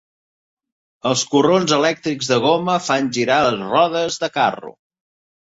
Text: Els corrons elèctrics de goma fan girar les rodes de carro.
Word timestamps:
Els 1.09 1.21
corrons 1.33 1.73
elèctrics 1.77 2.31
de 2.31 2.39
goma 2.47 2.79
fan 2.87 3.11
girar 3.19 3.37
les 3.49 3.61
rodes 3.75 4.19
de 4.27 4.33
carro. 4.41 4.75